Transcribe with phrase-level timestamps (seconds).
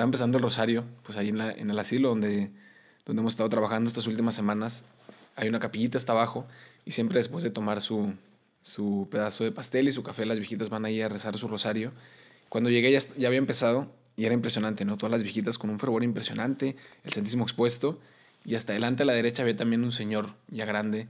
[0.00, 2.50] estaba empezando el rosario, pues ahí en, el asilo donde,
[3.04, 4.86] donde hemos estado trabajando estas últimas semanas,
[5.36, 6.46] hay una capillita hasta abajo
[6.86, 8.14] y siempre después de tomar su,
[8.62, 11.92] su pedazo de pastel y su café, las viejitas van ahí a rezar su rosario.
[12.48, 14.96] Cuando llegué ya, ya había empezado y era impresionante, ¿no?
[14.96, 18.00] Todas las viejitas con un fervor impresionante, el Santísimo expuesto
[18.46, 21.08] y hasta adelante a la derecha había también un señor ya grande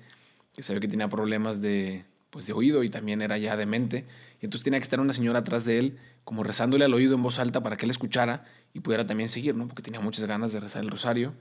[0.56, 4.06] que sabía que tenía problemas de, pues, de oído y también era ya demente.
[4.40, 7.22] Y entonces tenía que estar una señora atrás de él, como rezándole al oído en
[7.22, 9.68] voz alta para que él escuchara y pudiera también seguir, ¿no?
[9.68, 11.34] Porque tenía muchas ganas de rezar el rosario.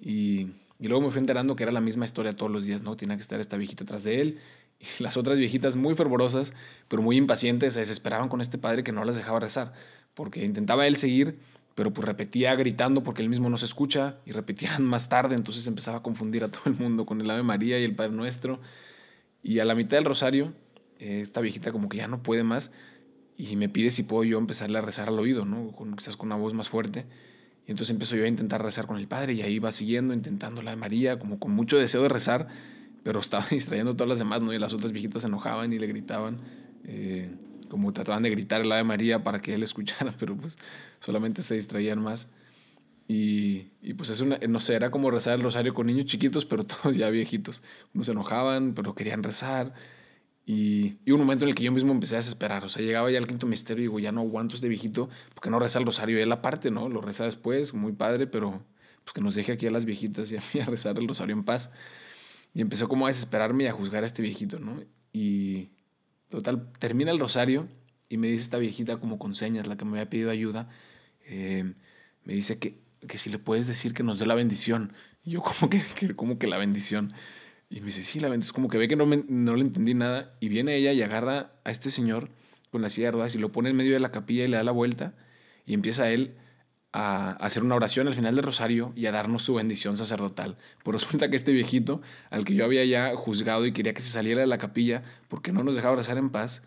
[0.00, 2.96] Y, y luego me fui enterando que era la misma historia todos los días, ¿no?
[2.96, 4.38] Tenía que estar esta viejita atrás de él.
[4.80, 6.54] Y las otras viejitas muy fervorosas,
[6.88, 9.72] pero muy impacientes, se desesperaban con este padre que no las dejaba rezar.
[10.14, 11.38] Porque intentaba él seguir,
[11.74, 15.66] pero pues repetía gritando porque él mismo no se escucha y repetían más tarde, entonces
[15.66, 18.60] empezaba a confundir a todo el mundo con el Ave María y el Padre Nuestro.
[19.42, 20.52] Y a la mitad del rosario,
[20.98, 22.70] eh, esta viejita como que ya no puede más
[23.36, 25.72] y me pide si puedo yo empezarle a rezar al oído, ¿no?
[25.72, 27.06] Con, quizás con una voz más fuerte.
[27.66, 30.62] Y entonces empiezo yo a intentar rezar con el Padre y ahí va siguiendo, intentando
[30.62, 32.48] la María, como con mucho deseo de rezar,
[33.02, 34.52] pero estaba distrayendo a todas las demás, ¿no?
[34.52, 36.38] Y las otras viejitas se enojaban y le gritaban.
[36.84, 37.30] Eh,
[37.68, 40.58] como trataban de gritar el Ave María para que él escuchara, pero pues
[41.00, 42.28] solamente se distraían más.
[43.08, 46.44] Y, y, pues es una, no sé, era como rezar el rosario con niños chiquitos,
[46.44, 47.62] pero todos ya viejitos.
[47.94, 49.74] Unos se enojaban, pero querían rezar.
[50.46, 52.64] Y, y un momento en el que yo mismo empecé a desesperar.
[52.64, 55.50] O sea, llegaba ya al quinto misterio y digo, ya no aguanto este viejito, porque
[55.50, 56.88] no reza el rosario él aparte, ¿no?
[56.88, 58.62] Lo reza después, muy padre, pero
[59.04, 61.34] pues que nos deje aquí a las viejitas y a mí a rezar el rosario
[61.34, 61.70] en paz.
[62.54, 64.82] Y empezó como a desesperarme y a juzgar a este viejito, ¿no?
[65.12, 65.70] Y,
[66.32, 67.68] Total, termina el rosario
[68.08, 70.70] y me dice esta viejita como con señas, la que me había pedido ayuda,
[71.26, 71.74] eh,
[72.24, 74.92] me dice que, que, si le puedes decir que nos dé la bendición.
[75.24, 75.80] Y yo como que,
[76.16, 77.12] como que la bendición.
[77.70, 78.54] Y me dice, sí, la bendición.
[78.54, 80.34] Como que ve que no, me, no le entendí nada.
[80.40, 82.30] Y viene ella y agarra a este señor
[82.70, 84.56] con la silla de ruedas y lo pone en medio de la capilla y le
[84.56, 85.14] da la vuelta.
[85.66, 86.36] Y empieza él
[86.92, 90.58] a hacer una oración al final del rosario y a darnos su bendición sacerdotal.
[90.84, 94.10] Pero resulta que este viejito, al que yo había ya juzgado y quería que se
[94.10, 96.62] saliera de la capilla porque no nos dejaba rezar en paz,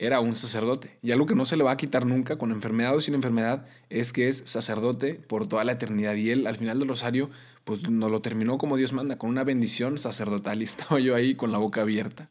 [0.00, 0.96] era un sacerdote.
[1.02, 3.66] Y algo que no se le va a quitar nunca, con enfermedad o sin enfermedad,
[3.90, 6.14] es que es sacerdote por toda la eternidad.
[6.14, 7.28] Y él, al final del rosario,
[7.64, 10.60] pues nos lo terminó como Dios manda, con una bendición sacerdotal.
[10.60, 12.30] Y estaba yo ahí con la boca abierta.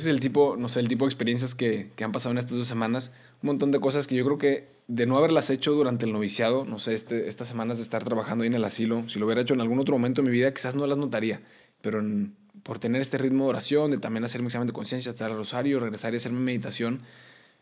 [0.00, 2.38] Ese es el tipo, no sé, el tipo de experiencias que, que, han pasado en
[2.38, 3.12] estas dos semanas.
[3.42, 6.64] Un montón de cosas que yo creo que de no haberlas hecho durante el noviciado,
[6.64, 9.42] no sé, este, estas semanas de estar trabajando ahí en el asilo, si lo hubiera
[9.42, 11.42] hecho en algún otro momento de mi vida, quizás no las notaría.
[11.82, 15.10] Pero en, por tener este ritmo de oración, de también hacer mi examen de conciencia,
[15.12, 17.02] estar al rosario, regresar y hacer mi meditación,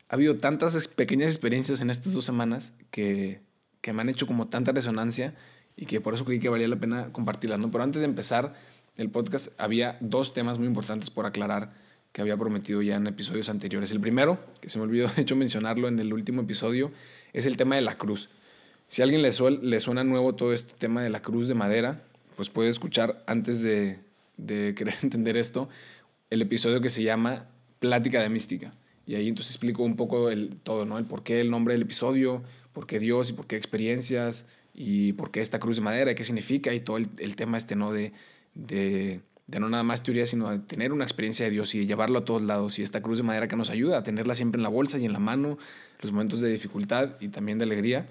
[0.08, 3.40] ha habido tantas pequeñas experiencias en estas dos semanas que,
[3.80, 5.34] que me han hecho como tanta resonancia
[5.76, 7.58] y que por eso creí que valía la pena compartirlas.
[7.58, 7.70] ¿no?
[7.70, 8.54] Pero antes de empezar
[8.96, 11.72] el podcast, había dos temas muy importantes por aclarar
[12.12, 13.90] que había prometido ya en episodios anteriores.
[13.90, 16.90] El primero, que se me olvidó de hecho mencionarlo en el último episodio,
[17.32, 18.30] es el tema de la cruz.
[18.88, 19.30] Si a alguien le,
[19.62, 22.02] le suena nuevo todo este tema de la cruz de madera,
[22.36, 23.98] pues puede escuchar antes de,
[24.36, 25.68] de querer entender esto
[26.30, 27.46] el episodio que se llama
[27.78, 28.72] Plática de Mística.
[29.06, 30.98] Y ahí entonces explico un poco el, todo, ¿no?
[30.98, 32.42] El por qué el nombre del episodio,
[32.72, 36.14] por qué Dios y por qué experiencias y por qué esta cruz de madera y
[36.14, 37.90] qué significa y todo el, el tema este, ¿no?
[37.90, 38.12] De,
[38.54, 41.86] de de no nada más teoría, sino de tener una experiencia de Dios y de
[41.86, 42.78] llevarlo a todos lados.
[42.78, 45.06] Y esta cruz de madera que nos ayuda a tenerla siempre en la bolsa y
[45.06, 45.58] en la mano,
[46.00, 48.06] los momentos de dificultad y también de alegría.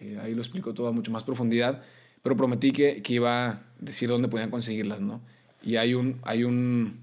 [0.00, 1.82] Eh, ahí lo explico todo a mucho más profundidad,
[2.22, 5.20] pero prometí que, que, iba a decir dónde podían conseguirlas, ¿no?
[5.60, 7.00] Y hay un, hay un,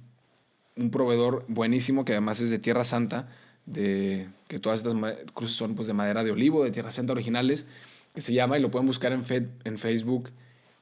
[0.77, 3.27] un proveedor buenísimo que además es de Tierra Santa,
[3.65, 4.95] de, que todas estas
[5.33, 7.67] cruces son pues, de madera de olivo, de Tierra Santa originales,
[8.15, 9.23] que se llama, y lo pueden buscar en,
[9.65, 10.29] en Facebook,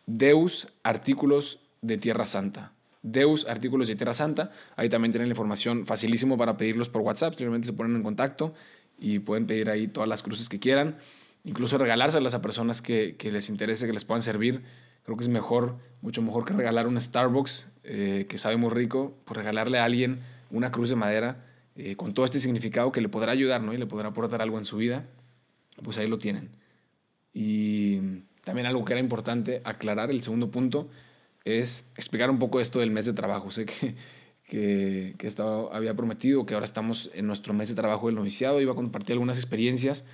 [0.05, 2.75] Deus Artículos de Tierra Santa.
[3.05, 4.51] Deus Artículos de Tierra Santa.
[4.75, 7.35] Ahí también tienen la información facilísimo para pedirlos por WhatsApp.
[7.35, 8.53] Simplemente se ponen en contacto
[8.97, 10.97] y pueden pedir ahí todas las cruces que quieran.
[11.43, 14.63] Incluso regalárselas a personas que, les interese, que les puedan servir.
[15.03, 19.15] Creo que es mejor, mucho mejor que regalar un Starbucks eh, que sabe muy rico,
[19.23, 23.09] pues regalarle a alguien una cruz de madera eh, con todo este significado que le
[23.09, 23.73] podrá ayudar ¿no?
[23.73, 25.05] y le podrá aportar algo en su vida.
[25.83, 26.49] Pues ahí lo tienen.
[27.35, 27.99] Y
[28.43, 30.89] también algo que era importante aclarar, el segundo punto,
[31.45, 33.51] es explicar un poco esto del mes de trabajo.
[33.51, 38.15] Sé que, que, estaba, había prometido que ahora estamos en nuestro mes de trabajo del
[38.15, 40.06] noviciado, iba a compartir algunas experiencias,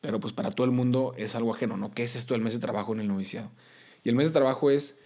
[0.00, 1.92] pero pues para todo el mundo es algo ajeno, ¿no?
[1.92, 3.50] ¿Qué es esto del mes de trabajo en el noviciado?
[4.04, 5.00] Y el mes de trabajo es,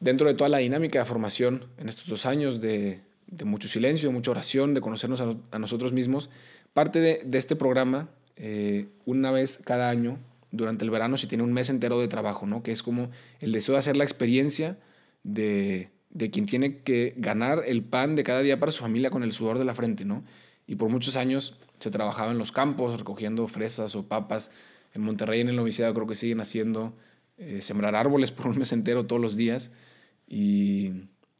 [0.00, 4.08] dentro de toda la dinámica de formación en estos dos años de, de mucho silencio,
[4.08, 6.28] de mucha oración, de conocernos a, nosotros mismos,
[6.72, 10.18] parte de, este programa, eh, una vez cada año,
[10.50, 12.62] durante el verano, se tiene un mes entero de trabajo, ¿no?
[12.62, 13.10] Que es como
[13.40, 14.76] el deseo de hacer la experiencia
[15.22, 19.22] de, de quien tiene que ganar el pan de cada día para su familia con
[19.22, 20.24] el sudor de la frente, ¿no?
[20.66, 24.50] Y por muchos años se trabajaba en los campos recogiendo fresas o papas.
[24.94, 26.94] En Monterrey, en el noviciado, creo que siguen haciendo
[27.38, 29.72] eh, sembrar árboles por un mes entero todos los días.
[30.28, 30.92] Y,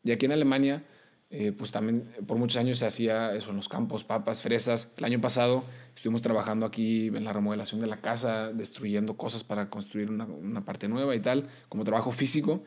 [0.02, 0.84] y aquí en Alemania,
[1.30, 4.92] eh, pues también por muchos años se hacía eso en los campos, papas, fresas.
[4.96, 5.64] El año pasado
[5.94, 10.64] estuvimos trabajando aquí en la remodelación de la casa, destruyendo cosas para construir una, una
[10.64, 12.64] parte nueva y tal, como trabajo físico.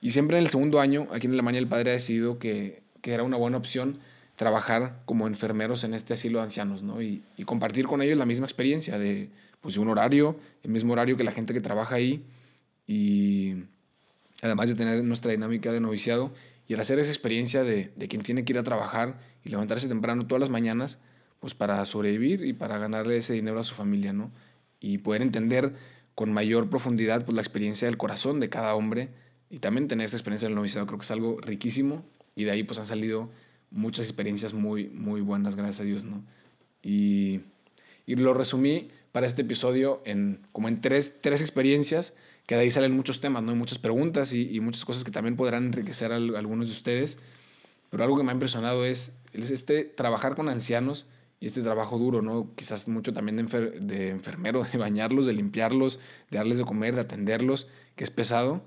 [0.00, 3.12] Y siempre en el segundo año, aquí en Alemania, el padre ha decidido que, que
[3.12, 3.98] era una buena opción
[4.36, 7.02] trabajar como enfermeros en este asilo de ancianos, ¿no?
[7.02, 9.30] Y, y, compartir con ellos la misma experiencia de,
[9.60, 12.24] pues, un horario, el mismo horario que la gente que trabaja ahí,
[12.86, 13.64] y
[14.42, 16.32] además de tener nuestra dinámica de noviciado,
[16.68, 19.88] y el hacer esa experiencia de, de quien tiene que ir a trabajar y levantarse
[19.88, 21.00] temprano todas las mañanas,
[21.40, 24.30] pues para sobrevivir y para ganarle ese dinero a su familia, ¿no?
[24.80, 25.74] Y poder entender
[26.14, 29.08] con mayor profundidad pues, la experiencia del corazón de cada hombre,
[29.50, 32.04] y también tener esta experiencia del noviciado creo que es algo riquísimo
[32.34, 33.30] y de ahí pues han salido
[33.70, 36.24] muchas experiencias muy, muy buenas, gracias a Dios, ¿no?
[36.82, 37.40] Y,
[38.06, 42.14] y lo resumí para este episodio en como en tres, tres experiencias,
[42.46, 43.52] que de ahí salen muchos temas, ¿no?
[43.52, 47.18] Y muchas preguntas y, y muchas cosas que también podrán enriquecer a, algunos de ustedes.
[47.90, 51.06] Pero algo que me ha impresionado es, es este trabajar con ancianos
[51.40, 52.50] y este trabajo duro, ¿no?
[52.54, 57.02] Quizás mucho también de, de enfermero, de bañarlos, de limpiarlos, de darles de comer, de
[57.02, 58.62] atenderlos, que es pesado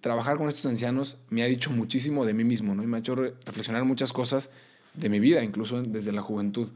[0.00, 2.82] trabajar con estos ancianos me ha dicho muchísimo de mí mismo, ¿no?
[2.82, 4.50] Y me ha hecho reflexionar muchas cosas
[4.94, 6.70] de mi vida, incluso desde la juventud.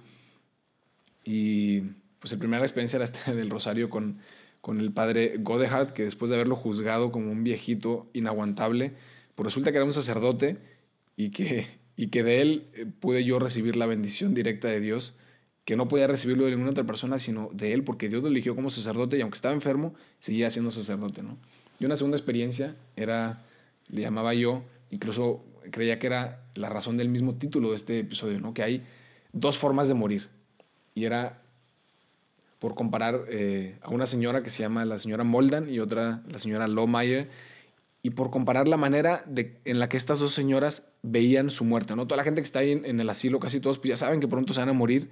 [1.24, 1.80] Y
[2.18, 4.18] pues la primera experiencia era esta del rosario con,
[4.60, 8.92] con el padre Godehard, que después de haberlo juzgado como un viejito inaguantable,
[9.34, 10.58] pues resulta que era un sacerdote
[11.16, 11.66] y que,
[11.96, 15.16] y que de él eh, pude yo recibir la bendición directa de Dios,
[15.64, 18.54] que no podía recibirlo de ninguna otra persona, sino de él, porque Dios lo eligió
[18.54, 21.38] como sacerdote y aunque estaba enfermo, seguía siendo sacerdote, ¿no?
[21.78, 23.42] Y una segunda experiencia era,
[23.88, 28.40] le llamaba yo, incluso creía que era la razón del mismo título de este episodio,
[28.40, 28.54] ¿no?
[28.54, 28.82] que hay
[29.32, 30.28] dos formas de morir.
[30.94, 31.42] Y era
[32.58, 36.38] por comparar eh, a una señora que se llama la señora Moldan y otra la
[36.38, 37.28] señora Lohmeyer,
[38.02, 41.96] y por comparar la manera de, en la que estas dos señoras veían su muerte.
[41.96, 42.06] ¿no?
[42.06, 44.20] Toda la gente que está ahí en, en el asilo, casi todos, pues ya saben
[44.20, 45.10] que pronto se van a morir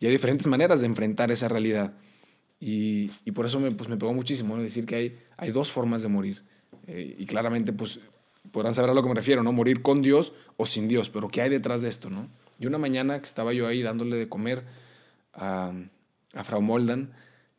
[0.00, 1.92] y hay diferentes maneras de enfrentar esa realidad.
[2.60, 4.62] Y, y, por eso me, pues, me pegó muchísimo ¿no?
[4.62, 6.42] decir que hay, hay dos formas de morir.
[6.86, 8.00] Eh, y claramente pues,
[8.52, 9.52] podrán saber a lo que me refiero, ¿no?
[9.52, 12.10] Morir con Dios o sin Dios, pero ¿qué hay detrás de esto?
[12.10, 12.28] ¿no?
[12.58, 14.64] Y una mañana que estaba yo ahí dándole de comer
[15.32, 15.72] a,
[16.34, 17.12] a Frau Moldan,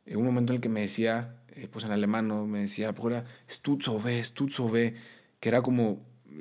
[0.06, 2.46] en un momento en el que me decía, eh, pues en alemán, ¿no?
[2.46, 4.96] me decía, pues stutzo ve, stutzo ve,
[5.40, 6.00] que era como,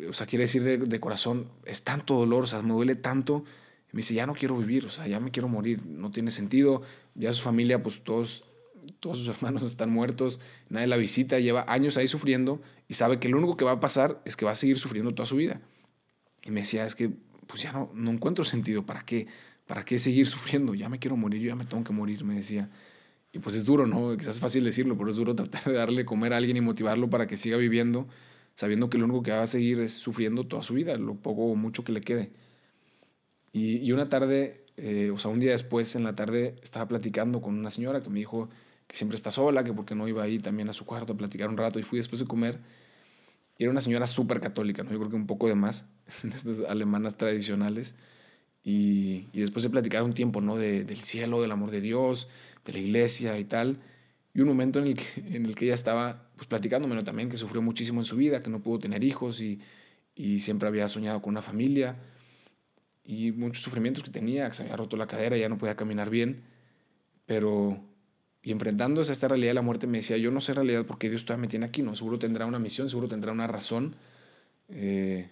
[0.09, 3.45] o sea, quiere decir de, de corazón, es tanto dolor, o sea, me duele tanto.
[3.93, 6.31] Y me dice, ya no quiero vivir, o sea, ya me quiero morir, no tiene
[6.31, 6.83] sentido.
[7.17, 8.45] Ya su familia, pues todos
[9.00, 13.29] todos sus hermanos están muertos, nadie la visita, lleva años ahí sufriendo y sabe que
[13.29, 15.61] lo único que va a pasar es que va a seguir sufriendo toda su vida.
[16.43, 17.11] Y me decía, es que
[17.47, 19.26] pues ya no, no encuentro sentido, ¿para qué?
[19.66, 20.75] ¿Para qué seguir sufriendo?
[20.75, 22.69] Ya me quiero morir, yo ya me tengo que morir, me decía.
[23.33, 24.16] Y pues es duro, ¿no?
[24.16, 27.09] Quizás es fácil decirlo, pero es duro tratar de darle comer a alguien y motivarlo
[27.09, 28.09] para que siga viviendo,
[28.54, 31.47] sabiendo que lo único que va a seguir es sufriendo toda su vida, lo poco
[31.47, 32.30] o mucho que le quede.
[33.52, 37.59] Y, una tarde, eh, o sea, un día después, en la tarde, estaba platicando con
[37.59, 38.49] una señora que me dijo,
[38.90, 41.49] que siempre está sola, que porque no iba ahí también a su cuarto a platicar
[41.49, 42.59] un rato y fui después de comer.
[43.56, 44.90] Era una señora súper católica, ¿no?
[44.90, 45.87] yo creo que un poco de más,
[46.25, 47.94] de estas alemanas tradicionales.
[48.64, 50.56] Y, y, después de platicar un tiempo, ¿no?
[50.56, 52.28] De, del cielo, del amor de Dios,
[52.64, 53.78] de la iglesia y tal.
[54.35, 55.04] Y un momento en el que,
[55.37, 56.49] en el que ella estaba pues
[57.04, 59.61] también que sufrió muchísimo en su vida, que no pudo tener hijos y,
[60.16, 61.97] y siempre había soñado con una familia
[63.04, 66.11] y muchos sufrimientos que tenía, que se había roto la cadera, ya no podía caminar
[66.11, 66.42] bien,
[67.26, 67.89] pero
[68.42, 70.99] y enfrentándose a esta realidad de la muerte me decía, yo no sé realidad por
[70.99, 71.94] qué Dios todavía me tiene aquí, ¿no?
[71.94, 73.97] Seguro tendrá una misión, seguro tendrá una razón.
[74.70, 75.28] Eh,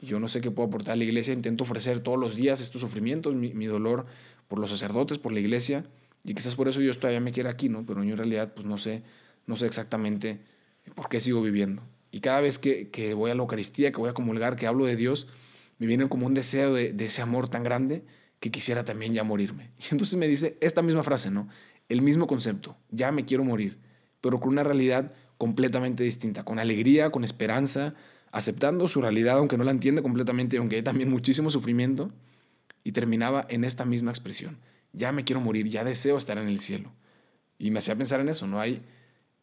[0.00, 2.80] yo no sé qué puedo aportar a la iglesia, intento ofrecer todos los días estos
[2.80, 4.06] sufrimientos, mi, dolor
[4.48, 5.84] por los sacerdotes, por la iglesia,
[6.24, 7.84] y quizás por eso Dios todavía me quiere aquí, ¿no?
[7.86, 9.02] Pero yo en realidad pues no sé,
[9.46, 10.40] no sé exactamente
[10.94, 11.82] por qué sigo viviendo.
[12.10, 14.86] Y cada vez que, que voy a la Eucaristía, que voy a comulgar, que hablo
[14.86, 15.28] de Dios,
[15.78, 18.02] me viene como un deseo de, de ese amor tan grande
[18.40, 19.70] que quisiera también ya morirme.
[19.78, 21.48] Y entonces me dice esta misma frase, ¿no?
[21.88, 23.78] El mismo concepto, ya me quiero morir,
[24.20, 27.94] pero con una realidad completamente distinta, con alegría, con esperanza,
[28.32, 32.10] aceptando su realidad, aunque no la entiende completamente, aunque hay también muchísimo sufrimiento,
[32.84, 34.58] y terminaba en esta misma expresión.
[34.92, 36.92] Ya me quiero morir, ya deseo estar en el cielo.
[37.58, 38.60] Y me hacía pensar en eso, ¿no?
[38.60, 38.82] Hay,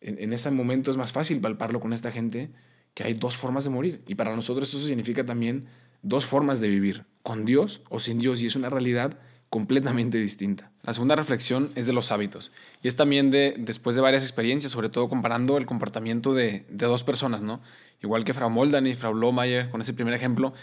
[0.01, 2.49] en, en ese momento es más fácil palparlo con esta gente
[2.93, 4.01] que hay dos formas de morir.
[4.07, 5.67] Y para nosotros eso significa también
[6.01, 9.19] dos formas de vivir, con Dios o sin Dios, y es una realidad
[9.55, 10.69] completamente distinta.
[10.83, 14.73] La segunda reflexión es de los hábitos, y es también de, después de varias experiencias,
[14.73, 17.61] sobre todo comparando el comportamiento de, de dos personas, ¿no?
[18.03, 20.53] Igual que Frau Moldan y Frau Lohmeyer, con ese primer ejemplo,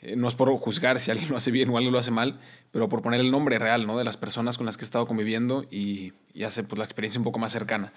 [0.00, 2.40] eh, no es por juzgar si alguien lo hace bien o alguien lo hace mal,
[2.72, 3.96] pero por poner el nombre real, ¿no?
[3.96, 7.20] De las personas con las que he estado conviviendo y, y hace pues, la experiencia
[7.20, 7.92] un poco más cercana.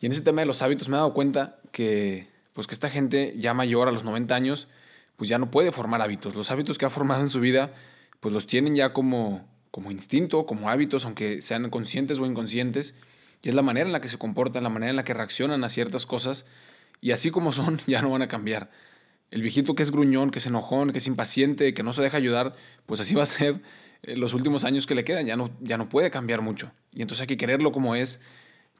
[0.00, 2.90] Y en ese tema de los hábitos me he dado cuenta que, pues, que esta
[2.90, 4.66] gente ya mayor, a los 90 años,
[5.14, 6.34] pues ya no puede formar hábitos.
[6.34, 7.72] Los hábitos que ha formado en su vida,
[8.18, 12.94] pues los tienen ya como, como instinto, como hábitos, aunque sean conscientes o inconscientes.
[13.42, 15.64] Y es la manera en la que se comportan, la manera en la que reaccionan
[15.64, 16.46] a ciertas cosas.
[17.00, 18.70] Y así como son, ya no van a cambiar.
[19.32, 22.18] El viejito que es gruñón, que es enojón, que es impaciente, que no se deja
[22.18, 22.54] ayudar,
[22.86, 23.62] pues así va a ser
[24.04, 25.26] eh, los últimos años que le quedan.
[25.26, 26.70] Ya no, ya no puede cambiar mucho.
[26.92, 28.22] Y entonces hay que quererlo como es.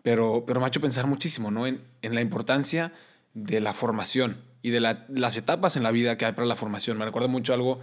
[0.04, 1.66] Pero, pero me pensar muchísimo ¿no?
[1.66, 2.92] en, en la importancia
[3.32, 6.98] de la formación y de las etapas en la vida que hay para la formación.
[6.98, 7.80] Me recuerda mucho algo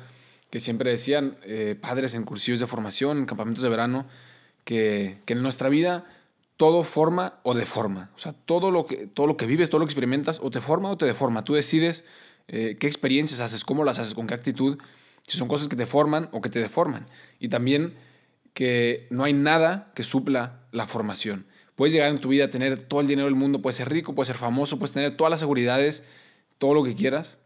[0.51, 4.05] que siempre decían eh, padres en cursillos de formación, en campamentos de verano,
[4.65, 6.05] que, que, en nuestra vida
[6.57, 8.11] todo forma o deforma.
[8.15, 10.61] O sea, todo lo, que, todo lo que vives, todo lo que experimentas, o te
[10.61, 11.43] forma o te deforma.
[11.43, 12.05] Tú decides
[12.47, 14.77] eh, qué experiencias haces, cómo las haces, con qué actitud,
[15.23, 17.07] si son cosas que te forman o que te deforman.
[17.39, 17.95] Y también
[18.53, 21.47] que no hay nada que supla la formación.
[21.75, 24.13] Puedes llegar en tu vida a tener todo el dinero del mundo, puedes ser rico,
[24.13, 26.03] puedes ser famoso, puedes tener todas las seguridades,
[26.59, 27.39] todo lo que quieras,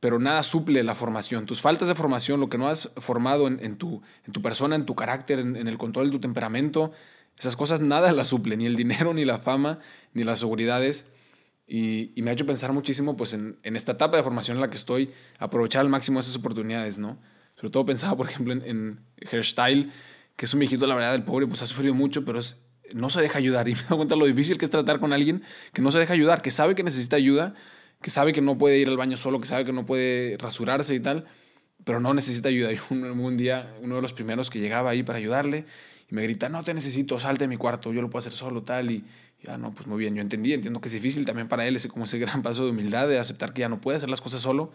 [0.00, 1.46] pero nada suple la formación.
[1.46, 4.86] Tus faltas de formación, lo que no has formado en, tu, en tu, persona, en
[4.86, 6.92] tu carácter, en, el control de tu temperamento,
[7.38, 9.80] esas cosas nada las suple, ni el dinero, ni la fama,
[10.12, 11.10] ni las seguridades.
[11.66, 14.76] Y, me ha hecho pensar muchísimo pues, en, esta etapa de formación en la que
[14.76, 17.18] estoy, aprovechar al máximo esas oportunidades, ¿no?
[17.56, 19.90] Sobre todo pensaba, por ejemplo, en, en Hairstyle,
[20.36, 22.40] que es un viejito, la verdad, el pobre, pues ha sufrido mucho, pero
[22.92, 23.68] no se deja ayudar.
[23.68, 26.12] Y me doy cuenta lo difícil que es tratar con alguien que no se deja
[26.12, 27.54] ayudar, que sabe que necesita ayuda,
[28.00, 30.94] que sabe que no puede ir al baño solo, que sabe que no puede rasurarse
[30.94, 31.26] y tal,
[31.84, 32.70] pero no necesita ayuda.
[32.90, 35.64] Un día, uno de los primeros que llegaba ahí para ayudarle,
[36.10, 38.62] y me grita, no te necesito, salte de mi cuarto, yo lo puedo hacer solo,
[38.62, 38.90] tal.
[38.90, 39.04] Y
[39.42, 41.88] ya, no, pues muy bien, yo entendí, entiendo que es difícil también para él ese,
[41.88, 44.40] como ese gran paso de humildad, de aceptar que ya no puede hacer las cosas
[44.40, 44.72] solo.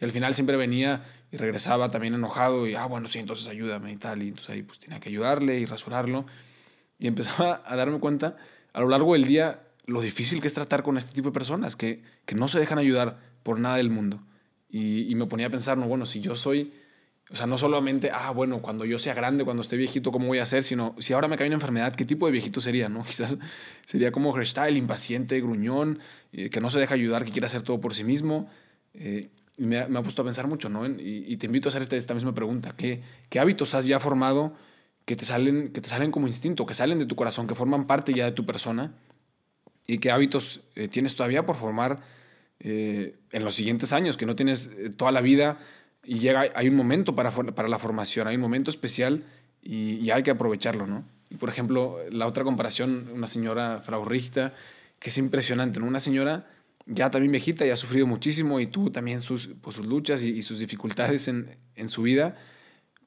[0.00, 3.92] Y al final siempre venía y regresaba también enojado y, ah, bueno, sí, entonces ayúdame
[3.92, 4.22] y tal.
[4.22, 6.24] Y entonces ahí pues tenía que ayudarle y rasurarlo.
[6.98, 8.36] Y empezaba a darme cuenta
[8.72, 11.76] a lo largo del día lo difícil que es tratar con este tipo de personas
[11.76, 14.22] que, que no se dejan ayudar por nada del mundo.
[14.68, 16.72] Y, me ponía a pensar, no, bueno, si yo soy,
[17.28, 20.38] o sea, no solamente, ah, bueno, cuando yo sea grande, cuando esté viejito, ¿cómo voy
[20.38, 20.62] a ser?
[20.62, 22.88] Sino, si ahora me cae una enfermedad, ¿qué tipo de viejito sería?
[22.88, 23.02] ¿no?
[23.04, 23.36] Quizás
[23.84, 25.98] sería como Herstyle, impaciente, gruñón,
[26.32, 28.48] eh, que no se deja ayudar, que quiere hacer todo por sí mismo.
[28.94, 30.86] Eh, y me ha, puesto a pensar mucho, ¿no?
[30.86, 32.74] Y, y te invito a hacer esta, esta misma pregunta.
[32.76, 34.54] ¿Qué, ¿Qué hábitos has ya formado
[35.04, 37.88] que te, salen, que te salen como instinto, que salen de tu corazón, que forman
[37.88, 38.94] parte ya de tu persona?
[39.90, 42.00] Y qué hábitos eh, tienes todavía por formar
[42.60, 45.58] eh, en los siguientes años, que no tienes eh, toda la vida
[46.04, 49.24] y llega, hay un momento para, para la formación, hay un momento especial
[49.62, 51.04] y, hay que aprovecharlo, ¿no?
[51.40, 54.52] Por ejemplo, la otra comparación, una señora Frau Richter,
[55.00, 55.86] que es impresionante, ¿no?
[55.86, 56.48] Una señora
[56.86, 60.30] ya también viejita y ha sufrido muchísimo y tuvo también sus, pues, sus luchas y,
[60.30, 62.36] y, sus dificultades en, en su vida,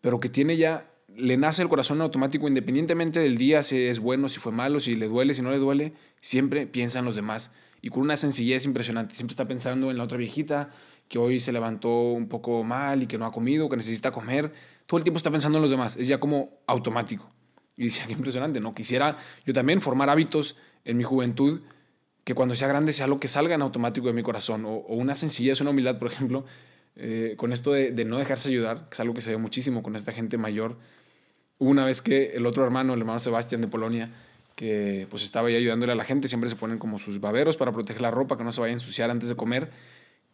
[0.01, 4.29] pero que tiene ya le nace el corazón automático independientemente del día, si es bueno,
[4.29, 7.53] si fue malo, si le duele, si no le duele, siempre piensa en los demás
[7.84, 9.13] y con una sencillez impresionante.
[9.13, 10.72] Siempre está pensando en la otra viejita
[11.10, 14.53] que hoy se levantó un poco mal y que no ha comido, que necesita comer.
[14.86, 15.98] Todo el tiempo está pensando en los demás.
[15.98, 17.29] Es ya como automático.
[17.75, 18.74] Y decía, qué impresionante, ¿no?
[18.74, 20.55] Quisiera yo también formar hábitos
[20.86, 21.60] en mi juventud
[22.24, 24.65] que cuando sea grande sea lo que salga en automático de mi corazón.
[24.65, 26.46] O, o una sencillez, una humildad, por ejemplo,
[26.96, 29.84] eh, con esto de, de, no dejarse ayudar, que es algo que se ve muchísimo
[29.84, 30.77] con esta gente mayor
[31.70, 34.10] una vez que el otro hermano, el hermano Sebastián de Polonia,
[34.55, 37.72] que pues estaba ahí ayudándole a la gente, siempre se ponen como sus baberos para
[37.72, 39.70] proteger la ropa, que no se vaya a ensuciar antes de comer.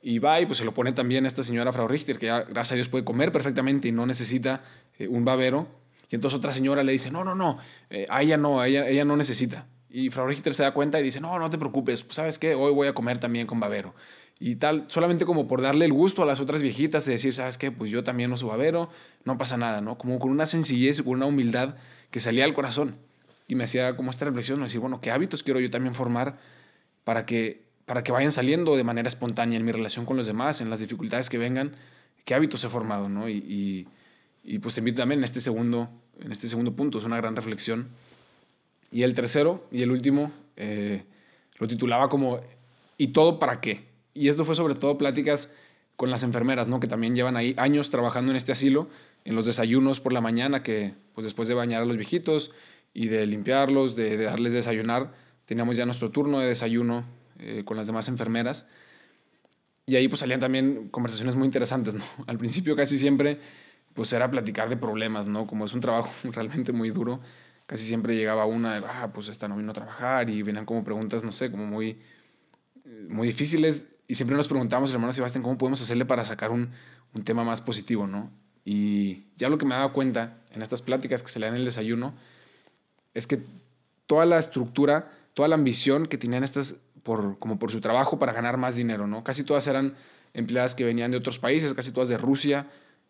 [0.01, 2.71] Y va y pues se lo pone también esta señora Frau Richter, que ya, gracias
[2.71, 4.61] a Dios puede comer perfectamente y no necesita
[4.97, 5.67] eh, un babero.
[6.09, 7.59] Y entonces otra señora le dice, no, no, no,
[7.89, 9.67] eh, a ella no, a ella, ella no necesita.
[9.89, 12.55] Y Frau Richter se da cuenta y dice, no, no te preocupes, pues, ¿sabes qué?
[12.55, 13.93] Hoy voy a comer también con babero
[14.39, 17.57] y tal, solamente como por darle el gusto a las otras viejitas y decir, ¿sabes
[17.57, 17.71] qué?
[17.71, 18.89] Pues yo también uso babero,
[19.25, 19.97] no pasa nada, ¿no?
[19.97, 21.75] Como con una sencillez con una humildad
[22.09, 22.95] que salía al corazón.
[23.49, 26.37] Y me hacía como esta reflexión, me decía, bueno, ¿qué hábitos quiero yo también formar
[27.03, 30.61] para que, para que vayan saliendo de manera espontánea en mi relación con los demás,
[30.61, 31.73] en las dificultades que vengan?
[32.23, 33.27] ¿Qué hábitos he formado, no?
[33.27, 33.87] Y,
[34.43, 35.89] y, pues te invito también en este, segundo,
[36.21, 37.89] en este segundo punto, es una gran reflexión.
[38.89, 41.03] Y el tercero y el último eh,
[41.57, 42.39] lo titulaba como
[42.97, 43.88] ¿y todo para qué?
[44.19, 45.53] Y esto fue sobre todo pláticas
[45.95, 46.81] con las enfermeras, ¿no?
[46.81, 48.89] Que también llevan ahí años trabajando en este asilo,
[49.23, 52.51] en los desayunos por la mañana, que pues después de bañar a los viejitos
[52.93, 55.13] y de limpiarlos, de, darles desayunar,
[55.45, 57.05] teníamos ya nuestro turno de desayuno
[57.39, 58.67] eh, con las demás enfermeras.
[59.85, 62.03] Y ahí pues salían también conversaciones muy interesantes, ¿no?
[62.27, 63.39] Al principio casi siempre
[63.93, 65.47] pues era platicar de problemas, ¿no?
[65.47, 67.21] Como es un trabajo realmente muy duro,
[67.67, 71.23] casi siempre llegaba una, ah, pues esta no vino a trabajar y venían como preguntas,
[71.23, 71.97] no sé, como muy,
[73.07, 73.85] muy difíciles.
[74.09, 76.71] Y siempre nos preguntamos, hermano Sebastián, ¿cómo podemos hacerle para sacar un,
[77.13, 78.31] un tema más positivo, ¿no?
[78.65, 81.53] Y ya lo que me he dado cuenta en estas pláticas que se le dan
[81.53, 82.15] en el desayuno
[83.13, 83.39] es que
[84.07, 88.33] toda la estructura, toda la ambición que tenían estas por, como por su trabajo para
[88.33, 89.23] ganar más dinero, ¿no?
[89.23, 89.93] Casi todas eran
[90.33, 92.65] empleadas que venían de otros países, casi todas de Rusia,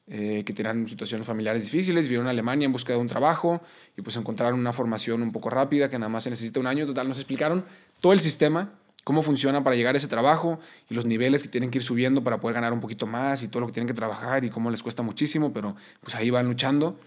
[0.07, 3.61] eh, que tenían situaciones familiares difíciles, vieron a Alemania en busca de un trabajo
[3.95, 6.85] y pues encontraron una formación un poco rápida que nada más se necesita un año.
[6.85, 7.63] Total, nos explicaron
[8.01, 8.73] todo el sistema,
[9.09, 12.23] cómo funciona para llegar a ese trabajo y los niveles que tienen que ir subiendo
[12.23, 14.69] para poder ganar un poquito más y todo lo que tienen que trabajar y cómo
[14.69, 16.99] les cuesta muchísimo, pero pues ahí van luchando.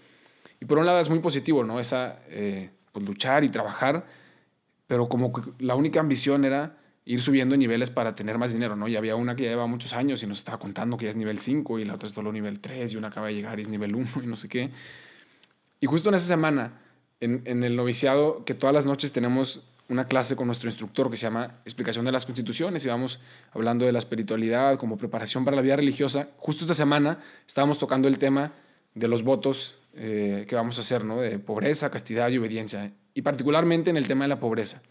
[0.59, 1.79] Y por un lado es muy positivo, ¿no?
[1.79, 4.05] Esa, eh, pues luchar y trabajar,
[4.85, 8.89] pero como la única ambición era ir subiendo niveles para tener más dinero, ¿no?
[8.89, 11.15] Y había una que ya lleva muchos años y nos estaba contando que ya es
[11.15, 13.61] nivel 5 y la otra es solo nivel 3 y una acaba de llegar y
[13.61, 14.71] es nivel 1 y no sé qué.
[15.79, 16.81] Y justo en esa semana,
[17.21, 21.17] en, en el noviciado, que todas las noches tenemos una clase con nuestro instructor que
[21.17, 23.19] se llama Explicación de las Constituciones y vamos
[23.51, 26.29] hablando de la espiritualidad como preparación para la vida religiosa.
[26.37, 28.53] Justo esta semana estábamos tocando el tema
[28.95, 31.21] de los votos eh, que vamos a hacer, ¿no?
[31.21, 32.93] De pobreza, castidad y obediencia.
[33.13, 34.81] Y particularmente en el tema de la pobreza.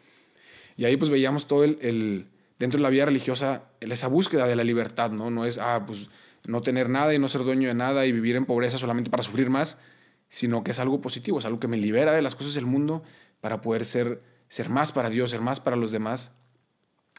[0.76, 2.26] Y ahí pues veíamos todo el,
[2.58, 5.30] dentro de la vida religiosa, esa búsqueda de la libertad, ¿no?
[5.30, 6.08] No es, ah, pues
[6.46, 9.22] no tener nada y no ser dueño de nada y vivir en pobreza solamente para
[9.22, 9.80] sufrir más,
[10.28, 13.02] sino que es algo positivo, es algo que me libera de las cosas del mundo
[13.40, 14.22] para poder ser,
[14.52, 16.30] ser más para Dios, ser más para los demás.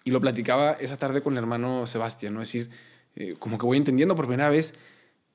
[0.03, 2.43] Y lo platicaba esa tarde con el hermano Sebastián, ¿no?
[2.43, 2.69] Es decir,
[3.15, 4.75] eh, como que voy entendiendo por primera vez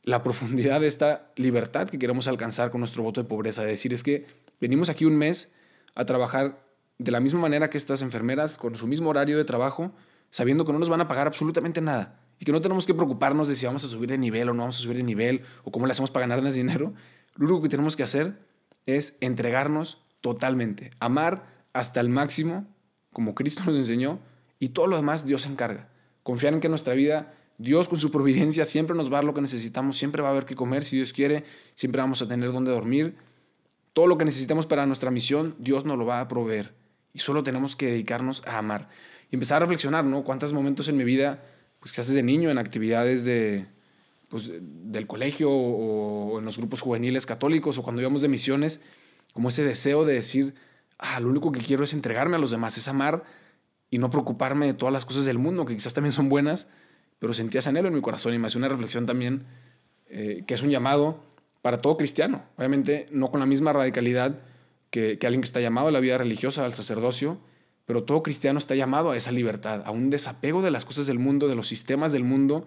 [0.05, 3.63] la profundidad de esta libertad que queremos alcanzar con nuestro voto de pobreza.
[3.63, 4.29] Es decir, es que
[4.61, 5.53] venimos aquí un mes
[5.97, 6.65] a trabajar
[6.99, 9.91] de la misma manera que estas enfermeras, con su mismo horario de trabajo,
[10.31, 13.49] sabiendo que no nos van a pagar absolutamente nada y que no tenemos que preocuparnos
[13.49, 15.73] de si vamos a subir de nivel o no vamos a subir de nivel o
[15.73, 16.95] cómo le hacemos para ganar más dinero.
[17.35, 18.39] Lo único que tenemos que hacer
[18.87, 22.67] es entregarnos totalmente, amar hasta el máximo,
[23.13, 24.19] como Cristo nos enseñó,
[24.59, 25.89] y todo lo demás Dios se encarga.
[26.23, 29.35] Confiar en que nuestra vida, Dios con su providencia siempre nos va a dar lo
[29.35, 32.53] que necesitamos, siempre va a haber que comer si Dios quiere, siempre vamos a tener
[32.53, 33.17] donde dormir.
[33.93, 36.75] Todo lo que necesitamos para nuestra misión, Dios nos lo va a proveer
[37.13, 38.89] y solo tenemos que dedicarnos a amar.
[39.31, 40.25] Y empezar a reflexionar, ¿no?
[40.25, 41.43] ¿Cuántos momentos en mi vida,
[41.81, 43.67] pues que haces de niño en actividades de,
[44.29, 48.83] pues, del colegio o, en los grupos juveniles católicos o cuando íbamos de misiones,
[49.33, 50.55] como ese deseo de decir,
[50.99, 53.25] ah, lo único que quiero es entregarme a los demás, es amar
[53.91, 56.69] y no preocuparme de todas las cosas del mundo, que quizás también son buenas,
[57.19, 59.47] pero sentía ese anhelo en mi corazón y me hace una reflexión también
[60.09, 61.23] eh, que es un llamado
[61.63, 62.45] para todo cristiano.
[62.57, 64.39] Obviamente no con la misma radicalidad
[64.91, 67.39] que, alguien que está llamado a la vida religiosa, al sacerdocio,
[67.85, 71.19] pero todo cristiano está llamado a esa libertad, a un desapego de las cosas del
[71.19, 72.67] mundo, de los sistemas del mundo,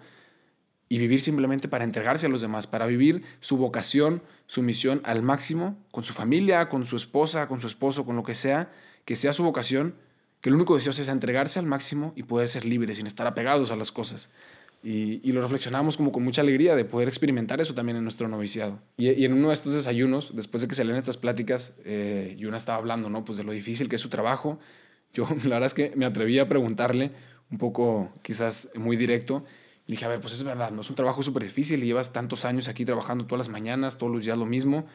[0.91, 5.21] y vivir simplemente para entregarse a los demás, para vivir su vocación, su misión al
[5.21, 8.69] máximo, con su familia, con su esposa, con su esposo, con lo que sea,
[9.05, 9.95] que sea su vocación,
[10.41, 13.71] que el único deseo sea entregarse al máximo y poder ser libres sin estar apegados
[13.71, 14.31] a las cosas.
[14.83, 18.77] Y, lo reflexionamos como con mucha alegría de poder experimentar eso también en nuestro noviciado.
[18.97, 22.77] Y, en uno de estos desayunos, después de que salieron estas pláticas, eh, Yuna estaba
[22.77, 23.23] hablando, ¿no?
[23.23, 24.59] Pues de lo difícil que es su trabajo.
[25.13, 27.11] Yo la verdad es que me atreví a preguntarle
[27.49, 29.45] un poco quizás muy directo.
[29.91, 32.13] Y dije, a ver, pues es verdad, no es un trabajo súper difícil y llevas
[32.13, 34.85] tantos años aquí trabajando todas las mañanas, todos los días lo mismo.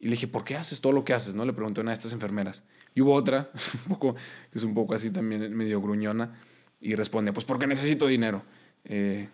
[0.00, 1.36] Y le dije, ¿por qué haces todo lo que haces?
[1.36, 1.44] ¿no?
[1.44, 2.64] Le pregunté a una de estas enfermeras.
[2.92, 3.50] Y hubo otra,
[3.86, 4.16] un poco,
[4.50, 6.40] que es un poco así también medio gruñona,
[6.80, 8.42] y responde, pues porque necesito dinero.
[8.84, 9.28] Eh,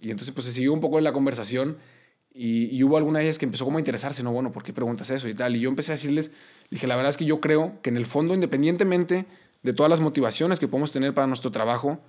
[0.00, 1.76] y entonces pues se siguió un poco en la conversación
[2.32, 5.10] y, hubo alguna de ellas que empezó como a interesarse, no, bueno, ¿por qué preguntas
[5.10, 5.54] eso y tal?
[5.54, 6.30] Y yo empecé a decirles,
[6.70, 9.26] dije, la verdad es que yo creo que en el fondo, independientemente
[9.62, 12.00] de todas las motivaciones que podemos tener para nuestro trabajo,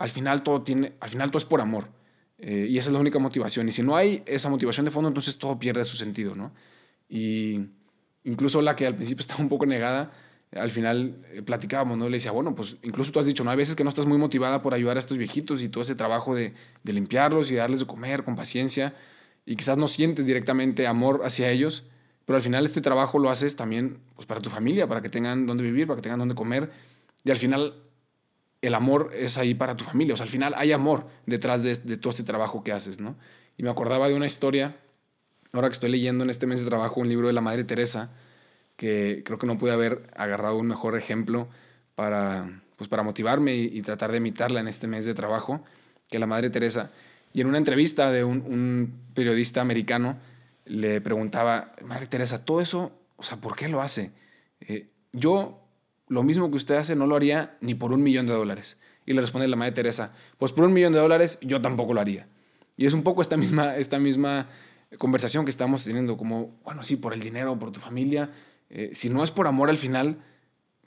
[0.00, 1.88] al final todo, tiene, al final todo es por amor.
[2.38, 3.68] Eh, y esa es la única motivación.
[3.68, 6.52] Y si no hay esa motivación de fondo, entonces todo pierde su sentido, ¿no?
[7.06, 7.66] Y
[8.24, 10.10] incluso la que al principio estaba un poco negada,
[10.52, 12.08] al final eh, platicábamos, ¿no?
[12.08, 13.50] Le decía, bueno, pues incluso tú has dicho, ¿no?
[13.50, 15.94] Hay veces que no estás muy motivada por ayudar a estos viejitos y todo ese
[15.94, 18.94] trabajo de, limpiarlos y darles de comer con paciencia
[19.44, 21.84] y quizás no sientes directamente amor hacia ellos,
[22.24, 25.44] pero al final este trabajo lo haces también pues, para tu familia, para que tengan
[25.44, 26.70] donde vivir, para que tengan donde comer
[27.22, 27.74] y al final
[28.62, 31.74] el amor es ahí para tu familia, o sea, al final hay amor detrás de,
[31.96, 33.16] todo este trabajo que haces, ¿no?
[33.56, 34.76] Y me acordaba de una historia,
[35.52, 38.14] ahora que estoy leyendo en este mes de trabajo un libro de la Madre Teresa,
[38.76, 41.48] que creo que no pude haber agarrado un mejor ejemplo
[41.94, 45.62] para, pues para motivarme y, tratar de imitarla en este mes de trabajo
[46.08, 46.90] que la Madre Teresa.
[47.32, 50.18] Y en una entrevista de un, periodista americano
[50.64, 54.12] le preguntaba, Madre Teresa, todo eso, o sea, ¿por qué lo hace?
[54.60, 55.59] Eh, yo,
[56.10, 58.80] lo mismo que usted hace, no lo haría ni por un millón de dólares.
[59.06, 62.00] Y le responde la Madre Teresa, pues por un millón de dólares yo tampoco lo
[62.00, 62.26] haría.
[62.76, 64.48] Y es un poco esta misma, esta misma
[64.98, 68.32] conversación que estamos teniendo, como, bueno, sí, por el dinero, por tu familia,
[68.70, 70.18] eh, si no es por amor al final,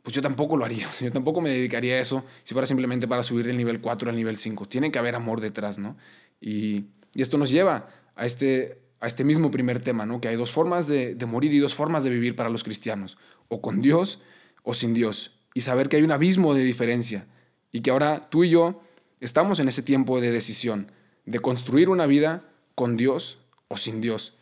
[0.02, 0.90] pues yo tampoco lo haría.
[1.00, 4.18] yo tampoco me dedicaría a eso si fuera simplemente para subir del nivel 4 al
[4.18, 4.68] nivel 5.
[4.68, 5.96] Tiene que haber amor detrás, ¿no?
[6.42, 10.20] Y, esto nos lleva a este, a este mismo primer tema, ¿no?
[10.20, 13.20] Que hay dos formas de morir y dos formas de vivir para los cristianos.
[13.50, 14.20] O con Dios
[14.64, 15.38] o sin Dios.
[15.54, 17.28] Y saber que hay un abismo de diferencia.
[17.72, 18.82] Y que ahora tú y yo
[19.20, 20.92] estamos en ese tiempo de decisión,
[21.26, 22.44] de construir una vida
[22.76, 24.36] con Dios o sin Dios.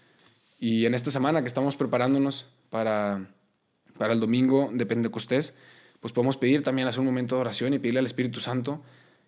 [0.59, 3.27] Y en esta semana que estamos preparándonos para
[4.01, 5.53] para el domingo de Pentecostés,
[5.99, 8.81] pues podemos pedir también hacer un momento de oración y pedirle al Espíritu Santo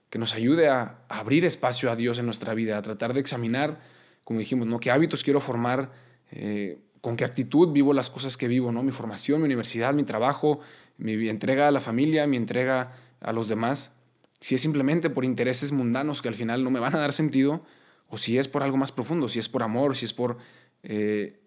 [0.10, 3.80] que nos ayude a, abrir espacio a Dios en nuestra vida, a tratar de examinar,
[4.24, 4.80] como dijimos, ¿no?
[4.80, 5.92] qué hábitos quiero formar,
[6.32, 8.82] eh, con qué actitud vivo las cosas que vivo, ¿no?
[8.82, 10.62] mi formación, mi universidad, mi trabajo,
[10.98, 13.98] mi entrega a la familia, mi entrega a los demás,
[14.40, 17.66] si es simplemente por intereses mundanos que al final no me van a dar sentido,
[18.08, 20.38] o si es por algo más profundo, si es por amor, si es por
[20.84, 21.42] eh,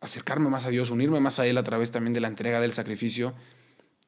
[0.00, 2.72] acercarme más a Dios, unirme más a Él a través también de la entrega del
[2.72, 3.34] sacrificio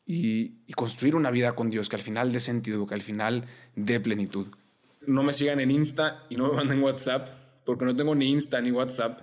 [0.06, 3.44] y, construir una vida con Dios que al final dé sentido, que al final
[3.76, 4.48] dé plenitud.
[5.06, 7.28] No me sigan en Insta y no me manden WhatsApp,
[7.66, 9.22] porque no tengo ni Insta ni WhatsApp,